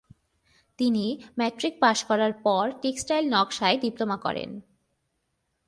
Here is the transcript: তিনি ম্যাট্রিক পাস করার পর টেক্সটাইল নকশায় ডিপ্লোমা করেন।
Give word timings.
তিনি 0.79 1.05
ম্যাট্রিক 1.37 1.73
পাস 1.79 1.97
করার 2.03 2.33
পর 2.45 2.63
টেক্সটাইল 2.81 3.25
নকশায় 3.33 3.77
ডিপ্লোমা 3.77 4.17
করেন। 4.17 4.49